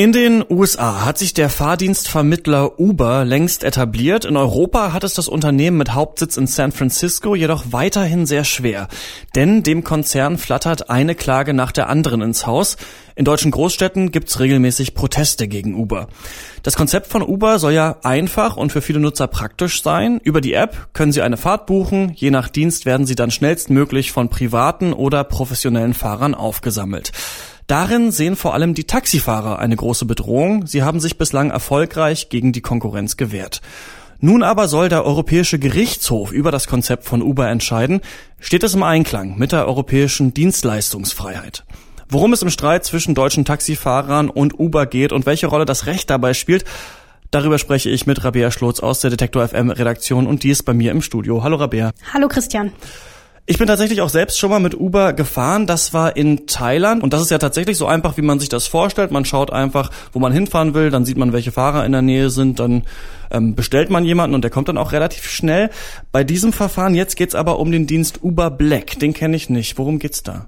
[0.00, 4.24] In den USA hat sich der Fahrdienstvermittler Uber längst etabliert.
[4.24, 8.88] In Europa hat es das Unternehmen mit Hauptsitz in San Francisco jedoch weiterhin sehr schwer.
[9.34, 12.78] Denn dem Konzern flattert eine Klage nach der anderen ins Haus.
[13.14, 16.08] In deutschen Großstädten gibt's regelmäßig Proteste gegen Uber.
[16.62, 20.18] Das Konzept von Uber soll ja einfach und für viele Nutzer praktisch sein.
[20.24, 22.14] Über die App können Sie eine Fahrt buchen.
[22.14, 27.12] Je nach Dienst werden Sie dann schnellstmöglich von privaten oder professionellen Fahrern aufgesammelt.
[27.70, 30.66] Darin sehen vor allem die Taxifahrer eine große Bedrohung.
[30.66, 33.60] Sie haben sich bislang erfolgreich gegen die Konkurrenz gewehrt.
[34.18, 38.00] Nun aber soll der Europäische Gerichtshof über das Konzept von Uber entscheiden.
[38.40, 41.64] Steht es im Einklang mit der europäischen Dienstleistungsfreiheit?
[42.08, 46.10] Worum es im Streit zwischen deutschen Taxifahrern und Uber geht und welche Rolle das Recht
[46.10, 46.64] dabei spielt,
[47.30, 50.74] darüber spreche ich mit Rabea Schlotz aus der Detektor FM Redaktion und die ist bei
[50.74, 51.44] mir im Studio.
[51.44, 51.92] Hallo Rabea.
[52.12, 52.72] Hallo Christian.
[53.46, 55.66] Ich bin tatsächlich auch selbst schon mal mit Uber gefahren.
[55.66, 58.66] Das war in Thailand und das ist ja tatsächlich so einfach, wie man sich das
[58.68, 59.10] vorstellt.
[59.10, 62.30] Man schaut einfach, wo man hinfahren will, dann sieht man, welche Fahrer in der Nähe
[62.30, 62.84] sind, dann
[63.30, 65.70] ähm, bestellt man jemanden und der kommt dann auch relativ schnell.
[66.12, 68.98] Bei diesem Verfahren jetzt geht's aber um den Dienst Uber Black.
[69.00, 69.78] Den kenne ich nicht.
[69.78, 70.46] Worum geht's da?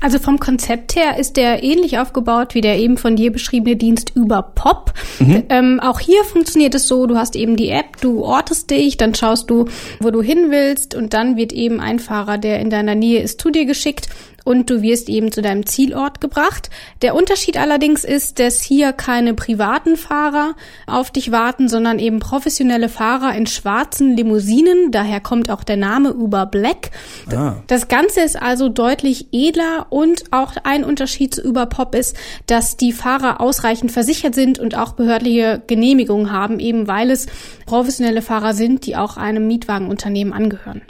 [0.00, 4.12] Also vom Konzept her ist der ähnlich aufgebaut wie der eben von dir beschriebene Dienst
[4.14, 4.92] über Pop.
[5.18, 5.44] Mhm.
[5.48, 9.14] Ähm, auch hier funktioniert es so, du hast eben die App, du ortest dich, dann
[9.14, 9.66] schaust du,
[10.00, 13.40] wo du hin willst und dann wird eben ein Fahrer, der in deiner Nähe ist,
[13.40, 14.08] zu dir geschickt
[14.46, 16.70] und du wirst eben zu deinem Zielort gebracht.
[17.02, 20.54] Der Unterschied allerdings ist, dass hier keine privaten Fahrer
[20.86, 24.92] auf dich warten, sondern eben professionelle Fahrer in schwarzen Limousinen.
[24.92, 26.92] Daher kommt auch der Name Uber Black.
[27.34, 27.56] Ah.
[27.66, 32.76] Das Ganze ist also deutlich edler und auch ein Unterschied zu Uber Pop ist, dass
[32.76, 37.26] die Fahrer ausreichend versichert sind und auch behördliche Genehmigungen haben, eben weil es
[37.66, 40.82] professionelle Fahrer sind, die auch einem Mietwagenunternehmen angehören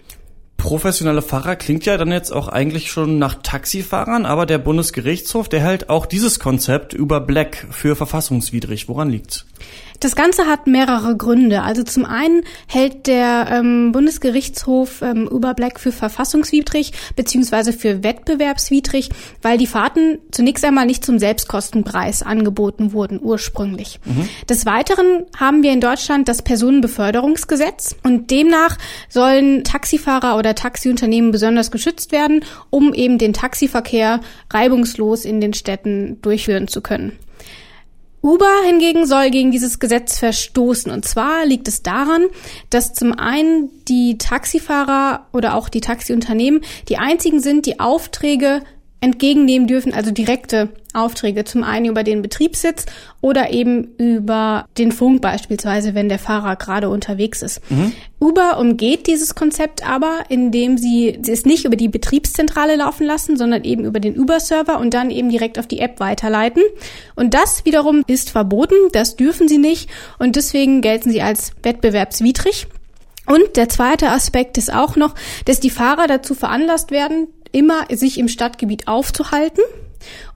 [0.67, 5.61] professionelle Fahrer klingt ja dann jetzt auch eigentlich schon nach Taxifahrern, aber der Bundesgerichtshof, der
[5.61, 8.89] hält auch dieses Konzept über Black für verfassungswidrig.
[8.89, 9.47] Woran liegt's?
[10.07, 11.63] Das Ganze hat mehrere Gründe.
[11.63, 19.11] Also zum einen hält der ähm, Bundesgerichtshof ähm, Uber Black für verfassungswidrig beziehungsweise für wettbewerbswidrig,
[19.43, 23.99] weil die Fahrten zunächst einmal nicht zum Selbstkostenpreis angeboten wurden ursprünglich.
[24.05, 24.29] Mhm.
[24.49, 28.79] Des Weiteren haben wir in Deutschland das Personenbeförderungsgesetz und demnach
[29.09, 34.21] sollen Taxifahrer oder Taxiunternehmen besonders geschützt werden, um eben den Taxiverkehr
[34.53, 37.19] reibungslos in den Städten durchführen zu können.
[38.23, 40.91] Uber hingegen soll gegen dieses Gesetz verstoßen.
[40.91, 42.27] Und zwar liegt es daran,
[42.71, 48.63] dass zum einen die Taxifahrer oder auch die Taxiunternehmen die einzigen sind, die Aufträge
[49.07, 52.87] entgegennehmen dürfen, also direkte Aufträge, zum einen über den Betriebssitz
[53.21, 57.61] oder eben über den Funk beispielsweise, wenn der Fahrer gerade unterwegs ist.
[57.71, 57.93] Mhm.
[58.21, 63.63] Uber umgeht dieses Konzept aber, indem sie es nicht über die Betriebszentrale laufen lassen, sondern
[63.63, 66.63] eben über den Uber-Server und dann eben direkt auf die App weiterleiten.
[67.15, 69.89] Und das wiederum ist verboten, das dürfen sie nicht
[70.19, 72.67] und deswegen gelten sie als wettbewerbswidrig.
[73.27, 78.19] Und der zweite Aspekt ist auch noch, dass die Fahrer dazu veranlasst werden, immer sich
[78.19, 79.63] im Stadtgebiet aufzuhalten.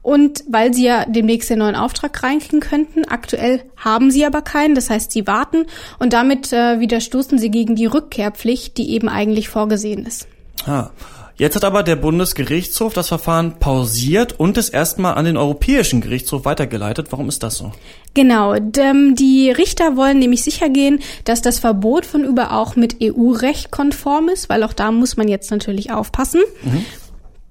[0.02, 4.74] Und weil sie ja demnächst den neuen Auftrag reinkriegen könnten, aktuell haben sie aber keinen,
[4.74, 5.66] das heißt, sie warten
[5.98, 10.26] und damit äh, widerstoßen sie gegen die Rückkehrpflicht, die eben eigentlich vorgesehen ist.
[10.66, 10.90] Ah.
[11.40, 16.44] Jetzt hat aber der Bundesgerichtshof das Verfahren pausiert und es erstmal an den Europäischen Gerichtshof
[16.44, 17.06] weitergeleitet.
[17.12, 17.72] Warum ist das so?
[18.12, 23.70] Genau, die Richter wollen nämlich sicher gehen, dass das Verbot von Uber auch mit EU-Recht
[23.70, 26.42] konform ist, weil auch da muss man jetzt natürlich aufpassen.
[26.62, 26.84] Mhm.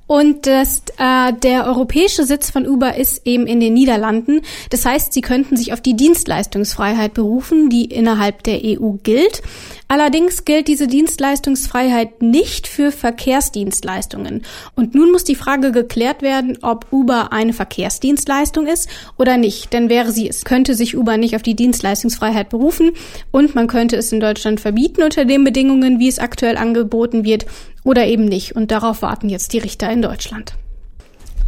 [0.05, 4.41] Und das, äh, der europäische Sitz von Uber ist eben in den Niederlanden.
[4.71, 9.43] Das heißt, sie könnten sich auf die Dienstleistungsfreiheit berufen, die innerhalb der EU gilt.
[9.91, 14.43] Allerdings gilt diese Dienstleistungsfreiheit nicht für Verkehrsdienstleistungen.
[14.75, 19.73] Und nun muss die Frage geklärt werden, ob Uber eine Verkehrsdienstleistung ist oder nicht.
[19.73, 22.91] Denn wäre sie es, könnte sich Uber nicht auf die Dienstleistungsfreiheit berufen
[23.31, 27.47] und man könnte es in Deutschland verbieten unter den Bedingungen, wie es aktuell angeboten wird
[27.83, 28.55] oder eben nicht.
[28.55, 30.53] Und darauf warten jetzt die Richter in Deutschland.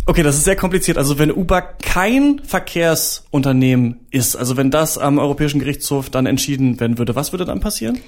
[0.08, 0.98] Okay, das ist sehr kompliziert.
[0.98, 6.98] Also wenn Uber kein Verkehrsunternehmen ist, also wenn das am Europäischen Gerichtshof dann entschieden werden
[6.98, 8.00] würde, was würde dann passieren?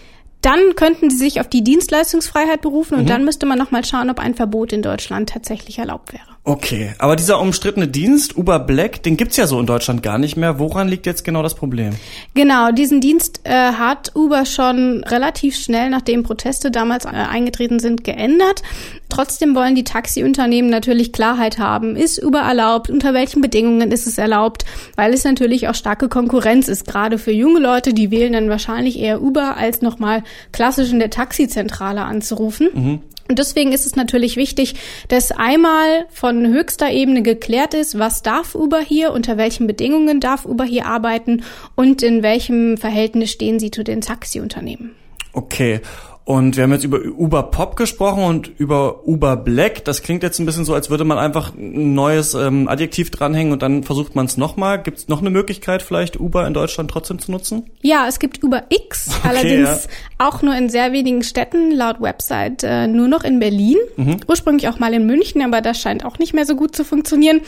[0.43, 3.07] Dann könnten sie sich auf die Dienstleistungsfreiheit berufen und mhm.
[3.07, 6.32] dann müsste man nochmal schauen, ob ein Verbot in Deutschland tatsächlich erlaubt wäre.
[6.45, 10.35] Okay, aber dieser umstrittene Dienst, Uber Black, den gibt's ja so in Deutschland gar nicht
[10.35, 10.59] mehr.
[10.59, 11.91] Woran liegt jetzt genau das Problem?
[12.33, 18.03] Genau, diesen Dienst äh, hat Uber schon relativ schnell, nachdem Proteste damals äh, eingetreten sind,
[18.03, 18.61] geändert.
[19.07, 21.95] Trotzdem wollen die Taxiunternehmen natürlich Klarheit haben.
[21.95, 22.89] Ist Uber erlaubt?
[22.89, 24.65] Unter welchen Bedingungen ist es erlaubt?
[24.97, 26.85] Weil es natürlich auch starke Konkurrenz ist.
[26.85, 31.09] Gerade für junge Leute, die wählen dann wahrscheinlich eher Uber, als nochmal klassisch in der
[31.09, 32.67] Taxizentrale anzurufen.
[32.73, 32.99] Mhm.
[33.29, 34.75] Und deswegen ist es natürlich wichtig,
[35.07, 40.45] dass einmal von höchster Ebene geklärt ist, was darf Uber hier, unter welchen Bedingungen darf
[40.45, 41.43] Uber hier arbeiten
[41.75, 44.95] und in welchem Verhältnis stehen sie zu den Taxiunternehmen.
[45.31, 45.81] Okay.
[46.25, 49.83] Und wir haben jetzt über Uber Pop gesprochen und über Uber Black.
[49.83, 53.51] Das klingt jetzt ein bisschen so, als würde man einfach ein neues ähm, Adjektiv dranhängen
[53.51, 54.81] und dann versucht man es nochmal.
[54.81, 57.69] Gibt es noch eine Möglichkeit, vielleicht Uber in Deutschland trotzdem zu nutzen?
[57.81, 59.89] Ja, es gibt Uber X, okay, allerdings ja.
[60.29, 63.77] auch nur in sehr wenigen Städten, laut Website äh, nur noch in Berlin.
[63.97, 64.17] Mhm.
[64.25, 67.41] Ursprünglich auch mal in München, aber das scheint auch nicht mehr so gut zu funktionieren.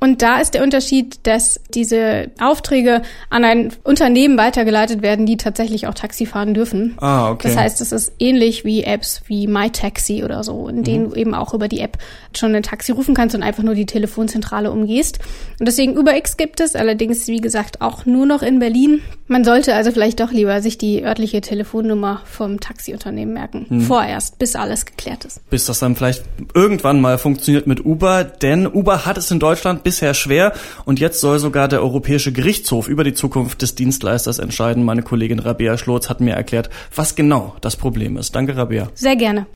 [0.00, 5.86] Und da ist der Unterschied, dass diese Aufträge an ein Unternehmen weitergeleitet werden, die tatsächlich
[5.86, 6.94] auch Taxi fahren dürfen.
[6.98, 7.48] Ah, okay.
[7.48, 11.10] Das heißt, es ist ähnlich wie Apps wie MyTaxi oder so, in denen mhm.
[11.10, 11.98] du eben auch über die App
[12.36, 15.18] schon ein Taxi rufen kannst und einfach nur die Telefonzentrale umgehst.
[15.58, 19.02] Und deswegen UberX gibt es, allerdings wie gesagt auch nur noch in Berlin.
[19.26, 23.66] Man sollte also vielleicht doch lieber sich die örtliche Telefonnummer vom Taxiunternehmen merken.
[23.68, 23.80] Mhm.
[23.82, 25.48] Vorerst, bis alles geklärt ist.
[25.50, 26.24] Bis das dann vielleicht
[26.54, 30.52] irgendwann mal funktioniert mit Uber, denn Uber hat es in Deutschland bisher schwer
[30.84, 34.84] und jetzt soll sogar der Europäische Gerichtshof über die Zukunft des Dienstleisters entscheiden.
[34.84, 38.34] Meine Kollegin Rabea Schlotz hat mir erklärt, was genau das Problem ist.
[38.34, 38.88] Danke, Rabea.
[38.94, 39.46] Sehr gerne.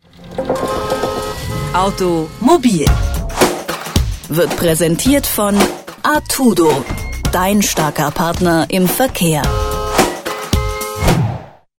[1.74, 2.86] Automobil
[4.28, 5.54] wird präsentiert von
[6.02, 6.70] Artudo,
[7.32, 9.42] dein starker Partner im Verkehr.